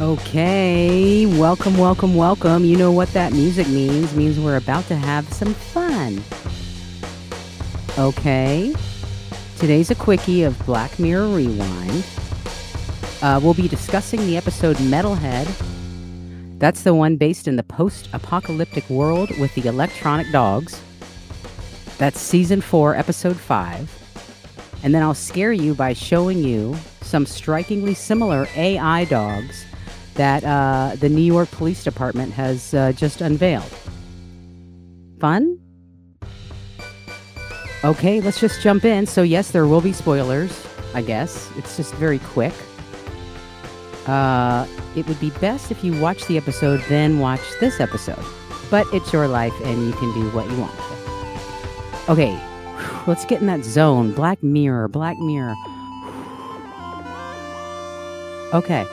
Okay, 0.00 1.26
welcome, 1.26 1.76
welcome, 1.76 2.14
welcome. 2.14 2.64
You 2.64 2.76
know 2.76 2.90
what 2.90 3.12
that 3.12 3.32
music 3.32 3.68
means? 3.68 4.14
Means 4.16 4.40
we're 4.40 4.56
about 4.56 4.86
to 4.86 4.96
have 4.96 5.30
some 5.32 5.52
fun. 5.52 6.22
Okay, 7.98 8.74
today's 9.58 9.90
a 9.90 9.94
quickie 9.94 10.44
of 10.44 10.58
Black 10.64 10.98
Mirror 10.98 11.28
Rewind. 11.28 12.06
Uh, 13.20 13.38
we'll 13.42 13.52
be 13.52 13.68
discussing 13.68 14.20
the 14.20 14.36
episode 14.36 14.76
Metalhead. 14.76 15.46
That's 16.58 16.82
the 16.82 16.94
one 16.94 17.16
based 17.16 17.46
in 17.46 17.56
the 17.56 17.62
post 17.62 18.08
apocalyptic 18.14 18.88
world 18.88 19.28
with 19.38 19.54
the 19.54 19.68
electronic 19.68 20.32
dogs. 20.32 20.80
That's 21.98 22.18
season 22.18 22.62
four, 22.62 22.96
episode 22.96 23.36
five. 23.36 23.92
And 24.82 24.94
then 24.94 25.02
I'll 25.02 25.14
scare 25.14 25.52
you 25.52 25.74
by 25.74 25.92
showing 25.92 26.38
you 26.38 26.76
some 27.02 27.26
strikingly 27.26 27.92
similar 27.94 28.48
AI 28.56 29.04
dogs 29.04 29.66
that 30.14 30.44
uh, 30.44 30.96
the 30.96 31.08
New 31.08 31.22
York 31.22 31.50
Police 31.50 31.84
Department 31.84 32.32
has 32.32 32.74
uh, 32.74 32.92
just 32.92 33.20
unveiled. 33.20 33.70
Fun? 35.20 35.58
Okay, 37.84 38.20
let's 38.20 38.40
just 38.40 38.60
jump 38.60 38.84
in. 38.84 39.06
So, 39.06 39.22
yes, 39.22 39.50
there 39.50 39.66
will 39.66 39.80
be 39.80 39.92
spoilers, 39.92 40.66
I 40.94 41.02
guess. 41.02 41.50
It's 41.56 41.76
just 41.76 41.94
very 41.94 42.18
quick. 42.20 42.54
Uh, 44.06 44.66
it 44.96 45.06
would 45.08 45.18
be 45.20 45.30
best 45.30 45.70
if 45.70 45.82
you 45.82 45.98
watch 46.00 46.26
the 46.26 46.36
episode, 46.36 46.82
then 46.88 47.18
watch 47.18 47.40
this 47.60 47.80
episode. 47.80 48.24
But 48.70 48.86
it's 48.92 49.12
your 49.12 49.28
life 49.28 49.54
and 49.64 49.86
you 49.86 49.92
can 49.92 50.12
do 50.14 50.28
what 50.30 50.50
you 50.50 50.56
want. 50.58 52.08
Okay, 52.08 52.38
let's 53.06 53.24
get 53.24 53.40
in 53.40 53.46
that 53.46 53.64
zone. 53.64 54.12
Black 54.12 54.42
Mirror, 54.42 54.88
Black 54.88 55.18
Mirror. 55.18 55.54
Okay. 58.52 58.84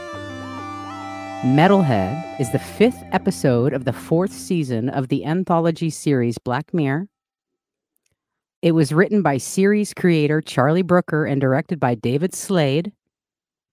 Metalhead 1.43 2.37
is 2.37 2.51
the 2.51 2.59
fifth 2.59 3.01
episode 3.13 3.71
of 3.71 3.85
the 3.85 3.93
fourth 3.93 4.33
season 4.33 4.89
of 4.89 5.07
the 5.07 5.23
anthology 5.23 5.89
series 5.89 6.37
Black 6.37 6.73
Mirror. 6.73 7.07
It 8.61 8.73
was 8.73 8.91
written 8.91 9.21
by 9.21 9.37
series 9.37 9.93
creator 9.93 10.41
Charlie 10.41 10.81
Brooker 10.81 11.25
and 11.25 11.39
directed 11.39 11.79
by 11.79 11.95
David 11.95 12.35
Slade, 12.35 12.91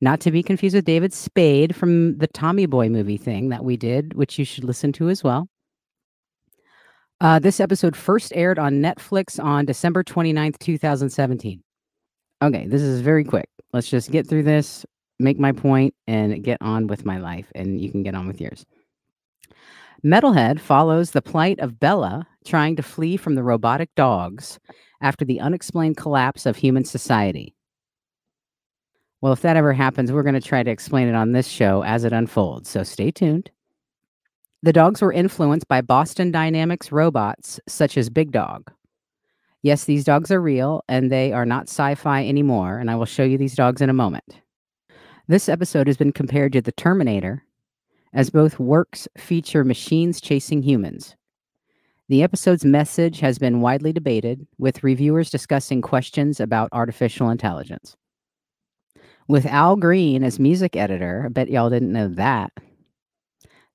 not 0.00 0.20
to 0.20 0.30
be 0.30 0.44
confused 0.44 0.76
with 0.76 0.84
David 0.84 1.12
Spade 1.12 1.74
from 1.74 2.18
the 2.18 2.28
Tommy 2.28 2.66
Boy 2.66 2.88
movie 2.88 3.16
thing 3.16 3.48
that 3.48 3.64
we 3.64 3.76
did, 3.76 4.14
which 4.14 4.38
you 4.38 4.44
should 4.44 4.62
listen 4.62 4.92
to 4.92 5.08
as 5.08 5.24
well. 5.24 5.48
Uh, 7.20 7.40
this 7.40 7.58
episode 7.58 7.96
first 7.96 8.30
aired 8.36 8.60
on 8.60 8.74
Netflix 8.74 9.42
on 9.42 9.66
December 9.66 10.04
29th, 10.04 10.60
2017. 10.60 11.64
Okay, 12.42 12.66
this 12.68 12.82
is 12.82 13.00
very 13.00 13.24
quick. 13.24 13.48
Let's 13.72 13.90
just 13.90 14.12
get 14.12 14.28
through 14.28 14.44
this, 14.44 14.86
make 15.18 15.38
my 15.38 15.52
point, 15.52 15.94
and 16.06 16.42
get 16.42 16.58
on 16.60 16.86
with 16.86 17.04
my 17.04 17.18
life, 17.18 17.50
and 17.54 17.80
you 17.80 17.90
can 17.90 18.02
get 18.02 18.14
on 18.14 18.26
with 18.26 18.40
yours. 18.40 18.64
Metalhead 20.04 20.60
follows 20.60 21.10
the 21.10 21.22
plight 21.22 21.58
of 21.60 21.80
Bella 21.80 22.26
trying 22.44 22.76
to 22.76 22.82
flee 22.82 23.16
from 23.16 23.34
the 23.34 23.42
robotic 23.42 23.94
dogs 23.94 24.58
after 25.00 25.24
the 25.24 25.40
unexplained 25.40 25.96
collapse 25.96 26.46
of 26.46 26.56
human 26.56 26.84
society. 26.84 27.54
Well, 29.20 29.32
if 29.32 29.40
that 29.40 29.56
ever 29.56 29.72
happens, 29.72 30.12
we're 30.12 30.22
going 30.22 30.34
to 30.34 30.40
try 30.40 30.62
to 30.62 30.70
explain 30.70 31.08
it 31.08 31.14
on 31.14 31.32
this 31.32 31.48
show 31.48 31.82
as 31.82 32.04
it 32.04 32.12
unfolds, 32.12 32.68
so 32.68 32.82
stay 32.82 33.10
tuned. 33.10 33.50
The 34.62 34.72
dogs 34.72 35.00
were 35.00 35.12
influenced 35.12 35.68
by 35.68 35.80
Boston 35.80 36.30
Dynamics 36.30 36.92
robots 36.92 37.58
such 37.66 37.96
as 37.96 38.10
Big 38.10 38.30
Dog. 38.32 38.70
Yes, 39.62 39.84
these 39.84 40.04
dogs 40.04 40.30
are 40.30 40.40
real 40.40 40.84
and 40.88 41.10
they 41.10 41.32
are 41.32 41.46
not 41.46 41.68
sci 41.68 41.94
fi 41.94 42.26
anymore, 42.26 42.78
and 42.78 42.90
I 42.90 42.96
will 42.96 43.06
show 43.06 43.24
you 43.24 43.38
these 43.38 43.54
dogs 43.54 43.80
in 43.80 43.90
a 43.90 43.94
moment. 43.94 44.40
This 45.28 45.48
episode 45.48 45.88
has 45.88 45.96
been 45.96 46.12
compared 46.12 46.52
to 46.52 46.60
The 46.60 46.70
Terminator, 46.70 47.42
as 48.12 48.30
both 48.30 48.60
works 48.60 49.08
feature 49.18 49.64
machines 49.64 50.20
chasing 50.20 50.62
humans. 50.62 51.16
The 52.08 52.22
episode's 52.22 52.64
message 52.64 53.18
has 53.18 53.36
been 53.36 53.60
widely 53.60 53.92
debated, 53.92 54.46
with 54.56 54.84
reviewers 54.84 55.28
discussing 55.28 55.82
questions 55.82 56.38
about 56.38 56.68
artificial 56.70 57.28
intelligence. 57.28 57.96
With 59.26 59.46
Al 59.46 59.74
Green 59.74 60.22
as 60.22 60.38
music 60.38 60.76
editor, 60.76 61.24
I 61.26 61.28
bet 61.30 61.50
y'all 61.50 61.70
didn't 61.70 61.92
know 61.92 62.06
that. 62.06 62.52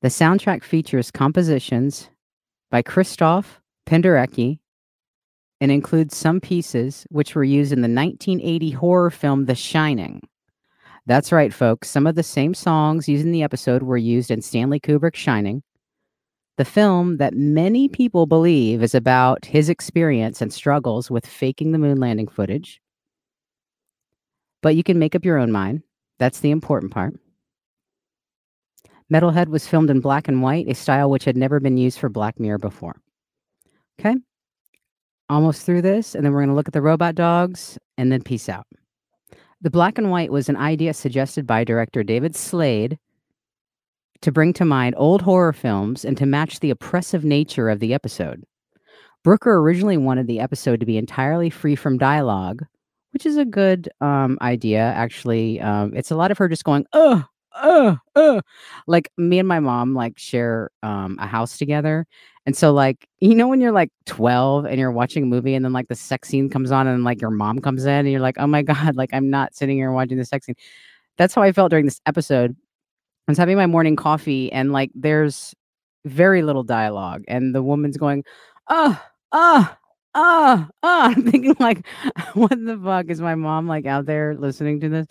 The 0.01 0.07
soundtrack 0.07 0.63
features 0.63 1.11
compositions 1.11 2.09
by 2.69 2.81
Christoph 2.81 3.59
Penderecki 3.85 4.59
and 5.59 5.69
includes 5.69 6.15
some 6.15 6.39
pieces 6.39 7.05
which 7.09 7.35
were 7.35 7.43
used 7.43 7.73
in 7.73 7.81
the 7.81 7.93
1980 7.93 8.71
horror 8.71 9.09
film 9.09 9.47
The 9.47 9.55
Shining. 9.55 10.21
That's 11.05 11.31
right, 11.31 11.53
folks. 11.53 11.89
Some 11.89 12.07
of 12.07 12.15
the 12.15 12.23
same 12.23 12.53
songs 12.53 13.09
used 13.09 13.25
in 13.25 13.31
the 13.31 13.43
episode 13.43 13.83
were 13.83 13.97
used 13.97 14.31
in 14.31 14.41
Stanley 14.41 14.79
Kubrick's 14.79 15.19
Shining, 15.19 15.63
the 16.57 16.65
film 16.65 17.17
that 17.17 17.33
many 17.33 17.89
people 17.89 18.25
believe 18.27 18.83
is 18.83 18.93
about 18.93 19.45
his 19.45 19.69
experience 19.69 20.41
and 20.41 20.53
struggles 20.53 21.09
with 21.09 21.25
faking 21.25 21.71
the 21.71 21.79
moon 21.79 21.99
landing 21.99 22.27
footage 22.27 22.81
but 24.61 24.75
you 24.75 24.83
can 24.83 24.99
make 24.99 25.15
up 25.15 25.25
your 25.25 25.37
own 25.37 25.51
mind. 25.51 25.81
That's 26.19 26.39
the 26.39 26.51
important 26.51 26.91
part. 26.91 27.15
Metalhead 29.11 29.47
was 29.47 29.67
filmed 29.67 29.89
in 29.89 29.99
black 29.99 30.27
and 30.27 30.41
white, 30.41 30.69
a 30.69 30.75
style 30.75 31.09
which 31.09 31.25
had 31.25 31.35
never 31.35 31.59
been 31.59 31.77
used 31.77 31.99
for 31.99 32.07
Black 32.07 32.39
Mirror 32.39 32.59
before. 32.59 32.95
Okay. 33.99 34.15
Almost 35.29 35.65
through 35.65 35.81
this, 35.81 36.15
and 36.15 36.23
then 36.23 36.31
we're 36.31 36.39
going 36.39 36.49
to 36.49 36.55
look 36.55 36.67
at 36.67 36.73
the 36.73 36.81
robot 36.81 37.15
dogs 37.15 37.77
and 37.97 38.11
then 38.11 38.21
peace 38.21 38.47
out. 38.47 38.65
The 39.61 39.69
black 39.69 39.99
and 39.99 40.09
white 40.09 40.31
was 40.31 40.49
an 40.49 40.57
idea 40.57 40.93
suggested 40.93 41.45
by 41.45 41.63
director 41.63 42.03
David 42.03 42.35
Slade 42.35 42.97
to 44.21 44.31
bring 44.31 44.53
to 44.53 44.65
mind 44.65 44.95
old 44.97 45.21
horror 45.21 45.53
films 45.53 46.03
and 46.03 46.17
to 46.17 46.25
match 46.25 46.59
the 46.59 46.71
oppressive 46.71 47.23
nature 47.23 47.69
of 47.69 47.79
the 47.79 47.93
episode. 47.93 48.43
Brooker 49.23 49.57
originally 49.57 49.97
wanted 49.97 50.25
the 50.25 50.39
episode 50.39 50.79
to 50.79 50.85
be 50.85 50.97
entirely 50.97 51.51
free 51.51 51.75
from 51.75 51.99
dialogue, 51.99 52.65
which 53.13 53.25
is 53.27 53.37
a 53.37 53.45
good 53.45 53.87
um, 54.01 54.39
idea, 54.41 54.81
actually. 54.81 55.61
Um, 55.61 55.93
it's 55.95 56.09
a 56.09 56.15
lot 56.15 56.31
of 56.31 56.39
her 56.39 56.47
just 56.47 56.63
going, 56.63 56.85
uh, 56.93 57.21
uh. 57.55 58.41
Like 58.87 59.11
me 59.17 59.39
and 59.39 59.47
my 59.47 59.59
mom 59.59 59.93
like 59.93 60.17
share 60.17 60.69
um, 60.83 61.17
a 61.19 61.27
house 61.27 61.57
together. 61.57 62.05
And 62.45 62.55
so, 62.57 62.73
like, 62.73 63.07
you 63.19 63.35
know, 63.35 63.47
when 63.47 63.61
you're 63.61 63.71
like 63.71 63.91
12 64.07 64.65
and 64.65 64.79
you're 64.79 64.91
watching 64.91 65.23
a 65.23 65.27
movie 65.27 65.53
and 65.53 65.63
then 65.63 65.73
like 65.73 65.87
the 65.89 65.95
sex 65.95 66.27
scene 66.29 66.49
comes 66.49 66.71
on 66.71 66.87
and 66.87 67.03
like 67.03 67.21
your 67.21 67.29
mom 67.29 67.59
comes 67.59 67.85
in 67.85 67.91
and 67.91 68.11
you're 68.11 68.19
like, 68.19 68.37
oh 68.39 68.47
my 68.47 68.61
God, 68.63 68.95
like 68.95 69.13
I'm 69.13 69.29
not 69.29 69.55
sitting 69.55 69.77
here 69.77 69.91
watching 69.91 70.17
the 70.17 70.25
sex 70.25 70.45
scene. 70.45 70.55
That's 71.17 71.35
how 71.35 71.43
I 71.43 71.51
felt 71.51 71.69
during 71.69 71.85
this 71.85 72.01
episode. 72.05 72.55
I 73.27 73.31
was 73.31 73.37
having 73.37 73.57
my 73.57 73.67
morning 73.67 73.95
coffee 73.95 74.51
and 74.51 74.71
like 74.73 74.89
there's 74.95 75.53
very 76.05 76.41
little 76.41 76.63
dialogue. 76.63 77.23
And 77.27 77.53
the 77.53 77.61
woman's 77.61 77.97
going, 77.97 78.23
uh, 78.67 78.95
uh, 79.31 79.65
ah, 80.15 80.69
ah. 80.83 81.09
I'm 81.09 81.29
thinking 81.29 81.55
like, 81.59 81.85
what 82.33 82.51
the 82.51 82.79
fuck 82.83 83.07
is 83.09 83.21
my 83.21 83.35
mom 83.35 83.67
like 83.67 83.85
out 83.85 84.05
there 84.05 84.35
listening 84.35 84.79
to 84.81 84.89
this? 84.89 85.07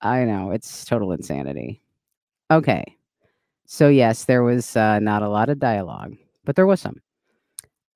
I 0.00 0.24
know 0.24 0.50
it's 0.50 0.84
total 0.84 1.12
insanity. 1.12 1.80
Okay, 2.50 2.84
so 3.66 3.88
yes, 3.88 4.24
there 4.24 4.42
was 4.42 4.76
uh, 4.76 4.98
not 4.98 5.22
a 5.22 5.28
lot 5.28 5.48
of 5.48 5.58
dialogue, 5.58 6.16
but 6.44 6.56
there 6.56 6.66
was 6.66 6.80
some. 6.80 7.00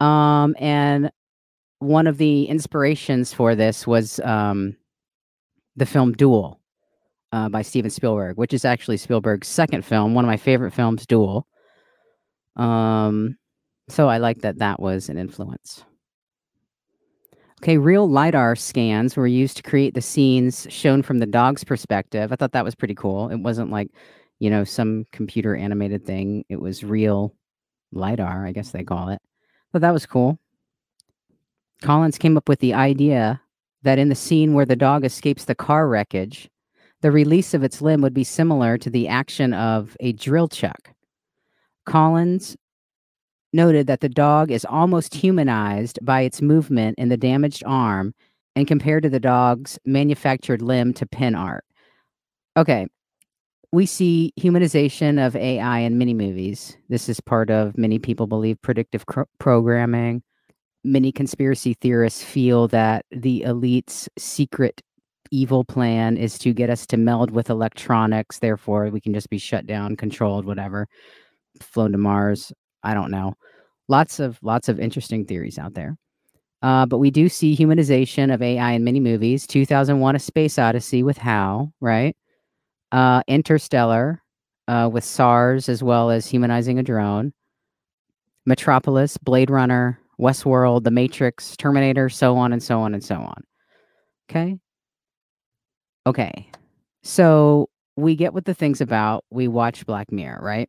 Um, 0.00 0.56
and 0.58 1.10
one 1.80 2.06
of 2.06 2.18
the 2.18 2.44
inspirations 2.44 3.32
for 3.32 3.54
this 3.54 3.86
was 3.86 4.20
um, 4.20 4.76
the 5.76 5.86
film 5.86 6.12
Duel 6.12 6.60
uh, 7.32 7.48
by 7.48 7.62
Steven 7.62 7.90
Spielberg, 7.90 8.36
which 8.36 8.54
is 8.54 8.64
actually 8.64 8.96
Spielberg's 8.96 9.48
second 9.48 9.84
film, 9.84 10.14
one 10.14 10.24
of 10.24 10.28
my 10.28 10.36
favorite 10.36 10.72
films, 10.72 11.06
Duel. 11.06 11.46
Um, 12.56 13.36
so 13.88 14.08
I 14.08 14.18
like 14.18 14.38
that 14.38 14.58
that 14.58 14.80
was 14.80 15.08
an 15.08 15.18
influence. 15.18 15.84
Okay, 17.62 17.76
real 17.76 18.08
LiDAR 18.08 18.54
scans 18.54 19.16
were 19.16 19.26
used 19.26 19.56
to 19.56 19.62
create 19.64 19.94
the 19.94 20.00
scenes 20.00 20.66
shown 20.70 21.02
from 21.02 21.18
the 21.18 21.26
dog's 21.26 21.64
perspective. 21.64 22.32
I 22.32 22.36
thought 22.36 22.52
that 22.52 22.64
was 22.64 22.76
pretty 22.76 22.94
cool. 22.94 23.30
It 23.30 23.40
wasn't 23.40 23.70
like, 23.70 23.90
you 24.38 24.48
know, 24.48 24.62
some 24.62 25.06
computer 25.10 25.56
animated 25.56 26.06
thing. 26.06 26.44
It 26.48 26.60
was 26.60 26.84
real 26.84 27.34
LiDAR, 27.92 28.46
I 28.46 28.52
guess 28.52 28.70
they 28.70 28.84
call 28.84 29.08
it. 29.08 29.20
But 29.72 29.82
that 29.82 29.92
was 29.92 30.06
cool. 30.06 30.38
Collins 31.82 32.18
came 32.18 32.36
up 32.36 32.48
with 32.48 32.60
the 32.60 32.74
idea 32.74 33.40
that 33.82 33.98
in 33.98 34.08
the 34.08 34.14
scene 34.14 34.54
where 34.54 34.66
the 34.66 34.76
dog 34.76 35.04
escapes 35.04 35.44
the 35.44 35.54
car 35.54 35.88
wreckage, 35.88 36.48
the 37.00 37.10
release 37.10 37.54
of 37.54 37.64
its 37.64 37.82
limb 37.82 38.02
would 38.02 38.14
be 38.14 38.24
similar 38.24 38.78
to 38.78 38.90
the 38.90 39.08
action 39.08 39.52
of 39.52 39.96
a 39.98 40.12
drill 40.12 40.48
chuck. 40.48 40.90
Collins 41.86 42.56
noted 43.52 43.86
that 43.86 44.00
the 44.00 44.08
dog 44.08 44.50
is 44.50 44.64
almost 44.64 45.14
humanized 45.14 45.98
by 46.02 46.22
its 46.22 46.42
movement 46.42 46.98
in 46.98 47.08
the 47.08 47.16
damaged 47.16 47.62
arm 47.66 48.14
and 48.54 48.66
compared 48.66 49.02
to 49.04 49.08
the 49.08 49.20
dog's 49.20 49.78
manufactured 49.84 50.62
limb 50.62 50.92
to 50.94 51.06
pin 51.06 51.34
art. 51.34 51.64
Okay. 52.56 52.86
We 53.70 53.86
see 53.86 54.32
humanization 54.40 55.24
of 55.24 55.36
AI 55.36 55.80
in 55.80 55.98
many 55.98 56.14
movies. 56.14 56.76
This 56.88 57.08
is 57.08 57.20
part 57.20 57.50
of 57.50 57.76
many 57.76 57.98
people 57.98 58.26
believe 58.26 58.60
predictive 58.62 59.06
cr- 59.06 59.22
programming. 59.38 60.22
Many 60.84 61.12
conspiracy 61.12 61.74
theorists 61.74 62.22
feel 62.22 62.66
that 62.68 63.04
the 63.10 63.42
elite's 63.42 64.08
secret 64.18 64.80
evil 65.30 65.64
plan 65.64 66.16
is 66.16 66.38
to 66.38 66.52
get 66.52 66.70
us 66.70 66.86
to 66.86 66.96
meld 66.96 67.30
with 67.30 67.50
electronics. 67.50 68.38
Therefore, 68.38 68.88
we 68.88 69.00
can 69.00 69.12
just 69.12 69.28
be 69.28 69.38
shut 69.38 69.66
down, 69.66 69.96
controlled, 69.96 70.46
whatever, 70.46 70.88
flown 71.60 71.92
to 71.92 71.98
Mars. 71.98 72.52
I 72.82 72.94
don't 72.94 73.10
know. 73.10 73.34
Lots 73.88 74.20
of 74.20 74.38
lots 74.42 74.68
of 74.68 74.78
interesting 74.78 75.24
theories 75.24 75.58
out 75.58 75.74
there. 75.74 75.96
Uh, 76.60 76.86
but 76.86 76.98
we 76.98 77.10
do 77.10 77.28
see 77.28 77.56
humanization 77.56 78.32
of 78.34 78.42
AI 78.42 78.72
in 78.72 78.84
many 78.84 79.00
movies. 79.00 79.46
2001: 79.46 80.16
A 80.16 80.18
Space 80.18 80.58
Odyssey 80.58 81.02
with 81.02 81.18
Hal, 81.18 81.72
right? 81.80 82.16
Uh, 82.92 83.22
Interstellar 83.28 84.22
uh, 84.68 84.88
with 84.92 85.04
TARS, 85.04 85.68
as 85.68 85.82
well 85.82 86.10
as 86.10 86.26
humanizing 86.26 86.78
a 86.78 86.82
drone. 86.82 87.32
Metropolis, 88.46 89.16
Blade 89.16 89.50
Runner, 89.50 89.98
Westworld, 90.20 90.84
The 90.84 90.90
Matrix, 90.90 91.56
Terminator, 91.56 92.08
so 92.08 92.36
on 92.36 92.52
and 92.52 92.62
so 92.62 92.80
on 92.80 92.94
and 92.94 93.04
so 93.04 93.16
on. 93.16 93.42
Okay. 94.30 94.58
Okay. 96.06 96.50
So 97.02 97.68
we 97.96 98.16
get 98.16 98.34
what 98.34 98.44
the 98.44 98.54
thing's 98.54 98.80
about. 98.80 99.24
We 99.30 99.48
watch 99.48 99.86
Black 99.86 100.12
Mirror, 100.12 100.40
right? 100.42 100.68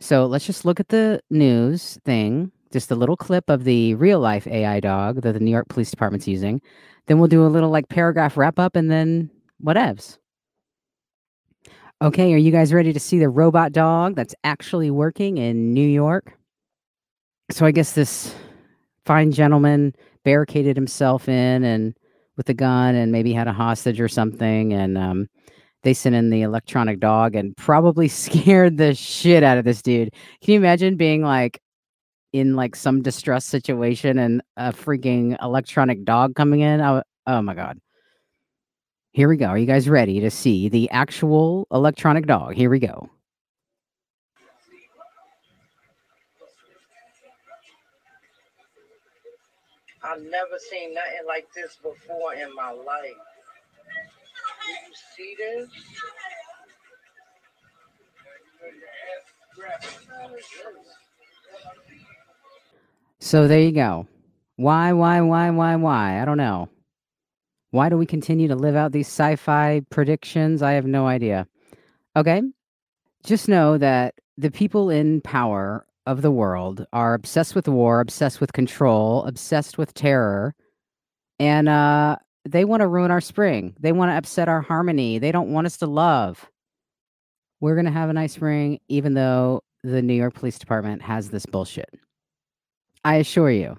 So 0.00 0.26
let's 0.26 0.46
just 0.46 0.64
look 0.64 0.80
at 0.80 0.88
the 0.88 1.20
news 1.30 1.98
thing, 2.04 2.50
just 2.72 2.90
a 2.90 2.94
little 2.94 3.16
clip 3.16 3.50
of 3.50 3.64
the 3.64 3.94
real 3.96 4.18
life 4.18 4.46
AI 4.46 4.80
dog 4.80 5.20
that 5.22 5.32
the 5.32 5.40
New 5.40 5.50
York 5.50 5.68
Police 5.68 5.90
Department's 5.90 6.26
using. 6.26 6.60
Then 7.06 7.18
we'll 7.18 7.28
do 7.28 7.44
a 7.44 7.48
little 7.48 7.70
like 7.70 7.88
paragraph 7.88 8.36
wrap 8.36 8.58
up 8.58 8.76
and 8.76 8.90
then 8.90 9.30
whatevs. 9.62 10.16
Okay, 12.02 12.32
are 12.32 12.38
you 12.38 12.50
guys 12.50 12.72
ready 12.72 12.94
to 12.94 13.00
see 13.00 13.18
the 13.18 13.28
robot 13.28 13.72
dog 13.72 14.14
that's 14.14 14.34
actually 14.42 14.90
working 14.90 15.36
in 15.36 15.74
New 15.74 15.86
York? 15.86 16.32
So 17.50 17.66
I 17.66 17.72
guess 17.72 17.92
this 17.92 18.34
fine 19.04 19.32
gentleman 19.32 19.94
barricaded 20.24 20.76
himself 20.76 21.28
in 21.28 21.62
and 21.62 21.94
with 22.38 22.48
a 22.48 22.54
gun 22.54 22.94
and 22.94 23.12
maybe 23.12 23.34
had 23.34 23.48
a 23.48 23.52
hostage 23.52 24.00
or 24.00 24.08
something 24.08 24.72
and 24.72 24.96
um, 24.96 25.28
they 25.82 25.94
sent 25.94 26.14
in 26.14 26.30
the 26.30 26.42
electronic 26.42 27.00
dog 27.00 27.34
and 27.34 27.56
probably 27.56 28.08
scared 28.24 28.76
the 28.76 28.94
shit 28.94 29.42
out 29.42 29.58
of 29.58 29.64
this 29.64 29.82
dude. 29.82 30.12
Can 30.42 30.54
you 30.54 30.58
imagine 30.58 30.96
being 30.96 31.22
like 31.22 31.60
in 32.32 32.54
like 32.56 32.76
some 32.76 33.02
distress 33.02 33.44
situation 33.44 34.18
and 34.18 34.42
a 34.56 34.72
freaking 34.72 35.36
electronic 35.42 36.04
dog 36.04 36.34
coming 36.34 36.60
in? 36.60 36.80
Oh, 36.80 37.02
oh 37.26 37.42
my 37.42 37.54
god. 37.54 37.80
Here 39.12 39.28
we 39.28 39.36
go. 39.36 39.46
Are 39.46 39.58
you 39.58 39.66
guys 39.66 39.88
ready 39.88 40.20
to 40.20 40.30
see 40.30 40.68
the 40.68 40.88
actual 40.90 41.66
electronic 41.72 42.26
dog? 42.26 42.54
Here 42.54 42.70
we 42.70 42.78
go. 42.78 43.10
I've 50.02 50.22
never 50.22 50.58
seen 50.70 50.94
nothing 50.94 51.26
like 51.26 51.46
this 51.54 51.76
before 51.82 52.34
in 52.34 52.54
my 52.54 52.70
life. 52.70 53.29
So 63.18 63.46
there 63.46 63.60
you 63.60 63.72
go. 63.72 64.08
Why, 64.56 64.92
why, 64.92 65.20
why, 65.20 65.50
why, 65.50 65.76
why? 65.76 66.20
I 66.20 66.24
don't 66.24 66.36
know. 66.36 66.68
Why 67.70 67.88
do 67.88 67.96
we 67.96 68.06
continue 68.06 68.48
to 68.48 68.56
live 68.56 68.74
out 68.74 68.92
these 68.92 69.06
sci 69.06 69.36
fi 69.36 69.82
predictions? 69.90 70.62
I 70.62 70.72
have 70.72 70.86
no 70.86 71.06
idea. 71.06 71.46
Okay. 72.16 72.42
Just 73.24 73.48
know 73.48 73.78
that 73.78 74.14
the 74.36 74.50
people 74.50 74.90
in 74.90 75.20
power 75.20 75.86
of 76.06 76.22
the 76.22 76.30
world 76.30 76.86
are 76.92 77.14
obsessed 77.14 77.54
with 77.54 77.68
war, 77.68 78.00
obsessed 78.00 78.40
with 78.40 78.52
control, 78.52 79.24
obsessed 79.24 79.78
with 79.78 79.94
terror, 79.94 80.54
and 81.38 81.68
uh, 81.68 82.16
they 82.44 82.64
want 82.64 82.80
to 82.80 82.86
ruin 82.86 83.10
our 83.10 83.20
spring. 83.20 83.74
They 83.78 83.92
want 83.92 84.10
to 84.10 84.16
upset 84.16 84.48
our 84.48 84.60
harmony. 84.60 85.18
They 85.18 85.32
don't 85.32 85.52
want 85.52 85.66
us 85.66 85.76
to 85.78 85.86
love. 85.86 86.50
We're 87.60 87.74
going 87.74 87.86
to 87.86 87.92
have 87.92 88.08
a 88.08 88.14
nice 88.14 88.34
spring, 88.34 88.80
even 88.88 89.14
though 89.14 89.62
the 89.82 90.02
New 90.02 90.14
York 90.14 90.34
Police 90.34 90.58
Department 90.58 91.02
has 91.02 91.30
this 91.30 91.46
bullshit. 91.46 91.90
I 93.04 93.16
assure 93.16 93.50
you. 93.50 93.76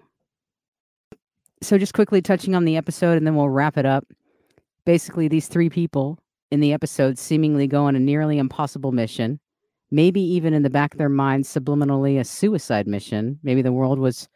So, 1.64 1.78
just 1.78 1.94
quickly 1.94 2.22
touching 2.22 2.56
on 2.56 2.66
the 2.66 2.78
episode, 2.78 3.18
and 3.18 3.26
then 3.26 3.36
we'll 3.36 3.50
wrap 3.50 3.78
it 3.78 3.86
up. 3.86 4.06
Basically, 4.86 5.28
these 5.28 5.48
three 5.48 5.70
people 5.70 6.18
in 6.50 6.60
the 6.60 6.74
episode 6.74 7.20
seemingly 7.20 7.68
go 7.68 7.86
on 7.86 7.96
a 7.96 8.00
nearly 8.00 8.40
impossible 8.40 8.92
mission 8.92 9.40
maybe 9.92 10.22
even 10.22 10.54
in 10.54 10.64
the 10.64 10.70
back 10.70 10.94
of 10.94 10.98
their 10.98 11.10
minds 11.10 11.54
subliminally 11.54 12.20
a 12.20 12.24
suicide 12.24 12.88
mission. 12.88 13.38
Maybe 13.44 13.62
the 13.62 13.74
world 13.74 14.00
was 14.00 14.28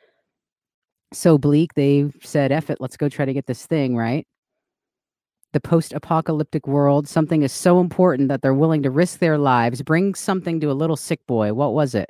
so 1.13 1.37
bleak 1.37 1.73
they 1.75 2.11
said, 2.21 2.51
F 2.51 2.69
it, 2.69 2.79
let's 2.79 2.97
go 2.97 3.09
try 3.09 3.25
to 3.25 3.33
get 3.33 3.45
this 3.45 3.65
thing, 3.65 3.95
right? 3.95 4.25
The 5.53 5.61
post 5.61 5.93
apocalyptic 5.93 6.67
world, 6.67 7.07
something 7.07 7.43
is 7.43 7.51
so 7.53 7.79
important 7.79 8.27
that 8.27 8.41
they're 8.41 8.53
willing 8.53 8.83
to 8.83 8.91
risk 8.91 9.19
their 9.19 9.37
lives, 9.37 9.81
bring 9.81 10.13
something 10.13 10.59
to 10.59 10.71
a 10.71 10.73
little 10.73 10.97
sick 10.97 11.25
boy. 11.27 11.53
What 11.53 11.73
was 11.73 11.95
it? 11.95 12.09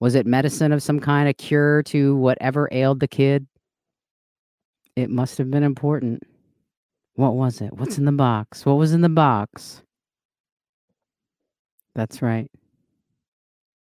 Was 0.00 0.14
it 0.14 0.26
medicine 0.26 0.72
of 0.72 0.82
some 0.82 1.00
kind, 1.00 1.28
a 1.28 1.32
cure 1.32 1.82
to 1.84 2.16
whatever 2.16 2.68
ailed 2.72 3.00
the 3.00 3.08
kid? 3.08 3.46
It 4.96 5.08
must 5.08 5.38
have 5.38 5.50
been 5.50 5.62
important. 5.62 6.24
What 7.14 7.34
was 7.34 7.60
it? 7.60 7.72
What's 7.72 7.96
hmm. 7.96 8.02
in 8.02 8.06
the 8.06 8.12
box? 8.12 8.66
What 8.66 8.74
was 8.74 8.92
in 8.92 9.00
the 9.00 9.08
box? 9.08 9.82
That's 11.94 12.22
right. 12.22 12.50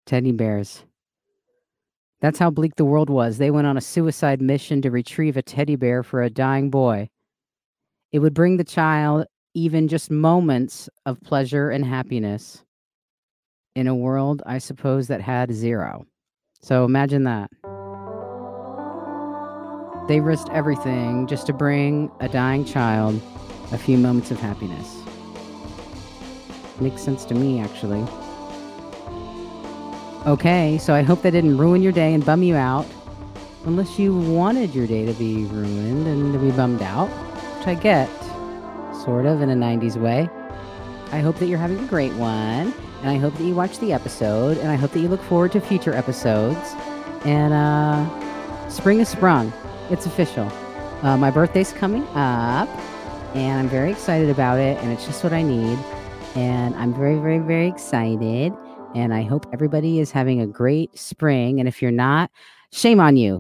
Teddy 0.07 0.33
bears. 0.33 0.83
That's 2.21 2.39
how 2.39 2.51
bleak 2.51 2.75
the 2.77 2.85
world 2.85 3.11
was. 3.11 3.39
They 3.39 3.51
went 3.51 3.67
on 3.67 3.77
a 3.77 3.81
suicide 3.81 4.43
mission 4.43 4.83
to 4.83 4.91
retrieve 4.91 5.37
a 5.37 5.43
teddy 5.43 5.77
bear 5.77 6.03
for 6.03 6.23
a 6.23 6.31
dying 6.31 6.69
boy. 6.69 7.11
It 8.11 8.19
would 8.19 8.35
bring 8.35 8.57
the 8.57 8.65
child 8.65 9.27
even 9.55 9.89
just 9.89 10.11
moments 10.11 10.89
of 11.07 11.21
pleasure 11.21 11.71
and 11.71 11.85
happiness 11.85 12.65
in 13.75 13.87
a 13.87 13.95
world, 13.95 14.43
I 14.47 14.59
suppose, 14.59 15.09
that 15.09 15.21
had 15.21 15.53
zero. 15.53 16.07
So 16.61 16.85
imagine 16.85 17.25
that. 17.25 17.51
They 20.09 20.21
risked 20.21 20.51
everything 20.51 21.27
just 21.27 21.47
to 21.47 21.53
bring 21.53 22.11
a 22.21 22.29
dying 22.29 22.65
child 22.65 23.21
a 23.71 23.79
few 23.79 23.99
moments 23.99 24.31
of 24.31 24.41
happiness. 24.41 25.03
Makes 26.81 27.03
sense 27.03 27.25
to 27.27 27.35
me, 27.35 27.61
actually. 27.61 28.05
Okay, 30.27 30.79
so 30.79 30.95
I 30.95 31.03
hope 31.03 31.23
that 31.23 31.31
didn't 31.31 31.59
ruin 31.59 31.81
your 31.81 31.93
day 31.93 32.13
and 32.13 32.27
bum 32.27 32.43
you 32.43 32.57
out. 32.57 32.85
Unless 33.65 34.01
you 34.01 34.17
wanted 34.17 34.75
your 34.75 34.87
day 34.87 35.07
to 35.07 35.13
be 35.13 35.45
ruined 35.45 36.07
and 36.09 36.33
to 36.33 36.39
be 36.41 36.51
bummed 36.51 36.83
out, 36.83 37.09
which 37.57 37.69
I 37.69 37.75
get, 37.75 38.09
sort 39.05 39.27
of, 39.27 39.43
in 39.43 39.49
a 39.49 39.55
90s 39.55 39.97
way. 39.97 40.29
I 41.13 41.21
hope 41.21 41.37
that 41.37 41.47
you're 41.47 41.59
having 41.59 41.79
a 41.79 41.87
great 41.87 42.13
one, 42.15 42.75
and 43.01 43.09
I 43.09 43.17
hope 43.17 43.35
that 43.35 43.45
you 43.45 43.55
watch 43.55 43.79
the 43.79 43.93
episode, 43.93 44.59
and 44.59 44.69
I 44.69 44.75
hope 44.75 44.91
that 44.91 45.01
you 45.01 45.09
look 45.09 45.23
forward 45.23 45.53
to 45.53 45.61
future 45.61 45.95
episodes. 45.95 46.75
And 47.25 47.55
uh, 47.55 48.69
spring 48.69 48.99
is 48.99 49.09
sprung. 49.09 49.53
It's 49.89 50.05
official. 50.05 50.51
Uh, 51.03 51.17
my 51.17 51.31
birthday's 51.31 51.73
coming 51.73 52.03
up, 52.09 52.69
and 53.37 53.61
I'm 53.61 53.69
very 53.69 53.93
excited 53.93 54.31
about 54.31 54.59
it, 54.59 54.79
and 54.79 54.91
it's 54.93 55.07
just 55.07 55.23
what 55.23 55.33
I 55.33 55.43
need. 55.43 55.79
And 56.35 56.75
I'm 56.75 56.93
very, 56.93 57.19
very, 57.19 57.39
very 57.39 57.69
excited. 57.69 58.53
And 58.95 59.13
I 59.15 59.23
hope 59.25 59.47
everybody 59.53 60.01
is 60.01 60.11
having 60.11 60.41
a 60.41 60.47
great 60.47 60.97
spring. 60.99 61.61
And 61.61 61.69
if 61.69 61.83
you're 61.83 61.91
not, 61.91 62.31
shame 62.73 63.01
on 63.01 63.17
you. 63.17 63.38